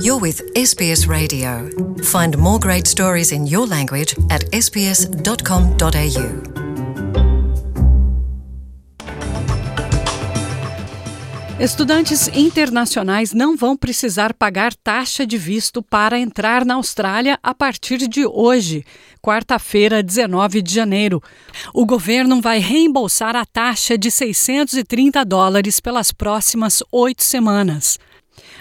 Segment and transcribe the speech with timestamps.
[0.00, 1.68] You're with SBS Radio.
[2.02, 5.82] Find more great stories in your language at sbs.com.au.
[11.60, 17.98] Estudantes internacionais não vão precisar pagar taxa de visto para entrar na Austrália a partir
[18.08, 18.84] de hoje,
[19.20, 21.22] quarta-feira, 19 de janeiro.
[21.74, 27.98] O governo vai reembolsar a taxa de 630 dólares pelas próximas oito semanas.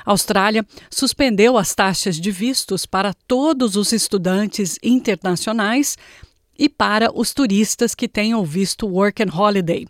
[0.06, 5.98] A Austrália suspendeu as taxas de vistos para todos os estudantes internacionais
[6.58, 9.88] e para os turistas que tenham visto Work and Holiday,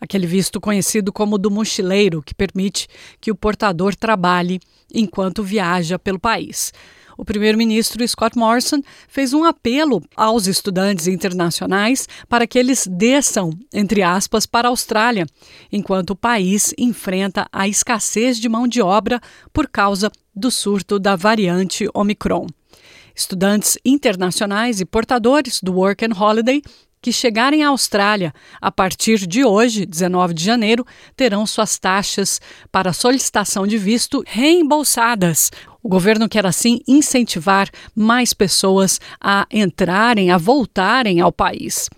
[0.00, 2.88] aquele visto conhecido como do mochileiro, que permite
[3.20, 4.60] que o portador trabalhe
[4.92, 6.72] enquanto viaja pelo país
[7.18, 14.02] o primeiro-ministro Scott Morrison fez um apelo aos estudantes internacionais para que eles desçam, entre
[14.02, 15.26] aspas, para a Austrália,
[15.70, 19.20] enquanto o país enfrenta a escassez de mão de obra
[19.52, 22.46] por causa do surto da variante Omicron.
[23.14, 26.62] Estudantes internacionais e portadores do Work and Holiday
[27.00, 32.92] que chegarem à Austrália a partir de hoje, 19 de janeiro, terão suas taxas para
[32.92, 35.50] solicitação de visto reembolsadas.
[35.82, 41.88] O governo quer assim incentivar mais pessoas a entrarem, a voltarem ao país.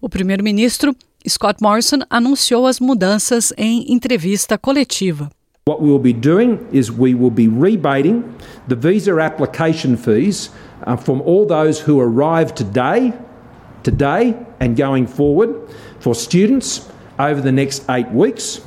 [0.00, 0.94] O primeiro-ministro
[1.28, 5.30] Scott Morrison anunciou as mudanças em entrevista coletiva.
[5.68, 8.24] What we will be doing is we will be rebating
[8.68, 10.50] the visa application fees
[10.84, 13.12] uh, from all those who arrive today
[13.82, 15.68] today and going forward
[16.00, 16.88] for students
[17.18, 18.60] over the next eight weeks,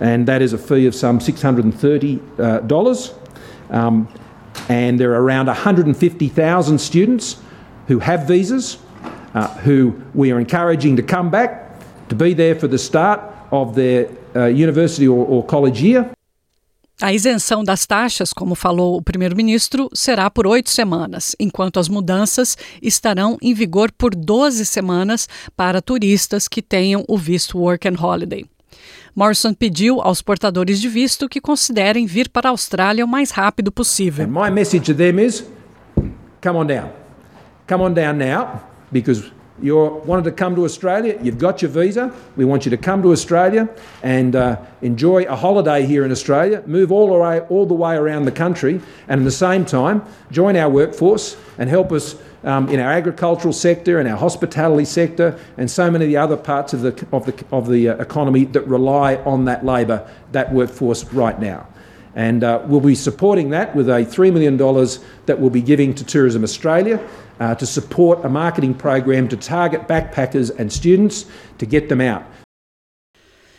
[0.00, 3.10] and that is a fee of some $630.
[3.70, 4.08] Uh, um,
[4.68, 7.36] and there are around 150,000 students
[7.88, 8.78] who have visas
[9.34, 11.78] uh, who we are encouraging to come back
[12.08, 16.10] to be there for the start of their uh, university or, or college year.
[17.00, 22.56] A isenção das taxas, como falou o primeiro-ministro, será por oito semanas, enquanto as mudanças
[22.80, 28.46] estarão em vigor por 12 semanas para turistas que tenham o visto Work and Holiday.
[29.14, 33.70] Morrison pediu aos portadores de visto que considerem vir para a Austrália o mais rápido
[33.70, 34.26] possível.
[36.42, 36.90] Come on down.
[37.68, 39.30] Come on down now because
[39.60, 42.14] you wanted to come to Australia, you've got your visa.
[42.36, 43.68] We want you to come to Australia
[44.02, 47.96] and uh, enjoy a holiday here in Australia, move all the, way, all the way
[47.96, 52.68] around the country, and at the same time, join our workforce and help us um,
[52.68, 56.72] in our agricultural sector and our hospitality sector and so many of the other parts
[56.72, 61.04] of the, of the, of the uh, economy that rely on that labour, that workforce
[61.12, 61.66] right now.
[62.14, 64.56] And uh, we'll be supporting that with a $3 million
[65.26, 67.06] that we'll be giving to Tourism Australia
[67.40, 71.26] uh, to support a marketing program to target backpackers and students
[71.58, 72.24] to get them out.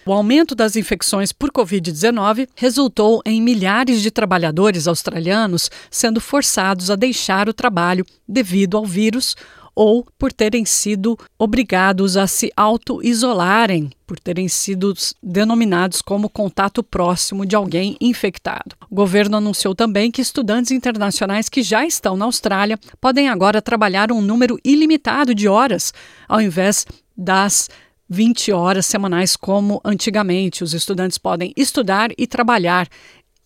[0.06, 6.96] O aumento das infecções por Covid-19 resultou em milhares de trabalhadores australianos sendo forçados a
[6.96, 9.36] deixar o trabalho devido ao vírus
[9.78, 17.46] ou por terem sido obrigados a se auto-isolarem, por terem sido denominados como contato próximo
[17.46, 18.76] de alguém infectado.
[18.90, 24.12] O governo anunciou também que estudantes internacionais que já estão na Austrália podem agora trabalhar
[24.12, 25.94] um número ilimitado de horas,
[26.28, 26.84] ao invés
[27.16, 27.70] das
[28.10, 30.64] 20 horas semanais como antigamente.
[30.64, 32.88] Os estudantes podem estudar e trabalhar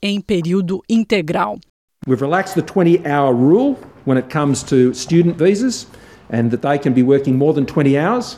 [0.01, 1.59] em período integral.
[2.07, 5.87] We've relaxed the 20-hour rule when it comes to student visas.
[6.31, 8.37] And that they can be working more than 20 hours.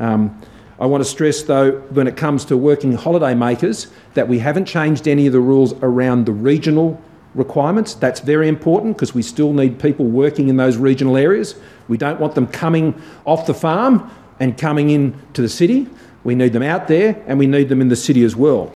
[0.00, 0.40] Um,
[0.80, 4.64] I want to stress, though, when it comes to working holiday makers, that we haven't
[4.64, 7.00] changed any of the rules around the regional
[7.34, 7.94] requirements.
[7.94, 11.54] That's very important because we still need people working in those regional areas.
[11.86, 14.10] We don't want them coming off the farm
[14.40, 15.88] and coming in to the city.
[16.24, 18.72] We need them out there and we need them in the city as well.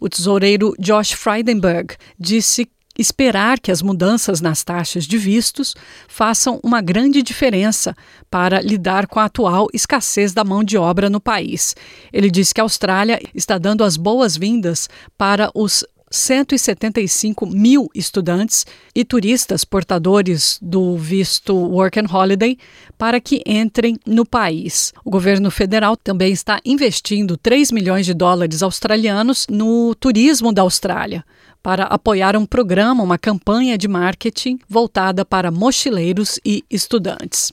[0.00, 2.66] O tesoureiro Josh Frydenberg disse
[2.98, 5.74] esperar que as mudanças nas taxas de vistos
[6.08, 7.96] façam uma grande diferença
[8.30, 11.74] para lidar com a atual escassez da mão de obra no país.
[12.12, 19.04] Ele disse que a Austrália está dando as boas-vindas para os 175 mil estudantes e
[19.04, 22.58] turistas portadores do visto Work and Holiday
[22.98, 24.92] para que entrem no país.
[25.04, 31.24] O governo federal também está investindo 3 milhões de dólares australianos no turismo da Austrália
[31.62, 37.52] para apoiar um programa, uma campanha de marketing voltada para mochileiros e estudantes.